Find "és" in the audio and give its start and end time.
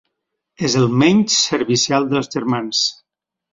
0.67-0.75